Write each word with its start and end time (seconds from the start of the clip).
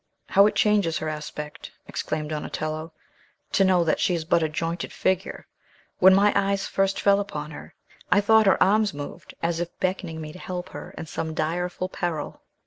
"How 0.29 0.47
it 0.47 0.55
changes 0.55 0.97
her 0.97 1.07
aspect," 1.09 1.69
exclaimed 1.87 2.29
Donatello, 2.31 2.91
"to 3.51 3.63
know 3.63 3.83
that 3.83 3.99
she 3.99 4.15
is 4.15 4.25
but 4.25 4.41
a 4.41 4.49
jointed 4.49 4.91
figure! 4.91 5.45
When 5.99 6.15
my 6.15 6.33
eyes 6.35 6.65
first 6.65 6.99
fell 6.99 7.19
upon 7.19 7.51
her, 7.51 7.75
I 8.11 8.19
thought 8.19 8.47
her 8.47 8.63
arms 8.63 8.95
moved, 8.95 9.35
as 9.43 9.59
if 9.59 9.79
beckoning 9.79 10.19
me 10.19 10.33
to 10.33 10.39
help 10.39 10.69
her 10.69 10.95
in 10.97 11.05
some 11.05 11.35
direful 11.35 11.87
peril." 11.87 12.41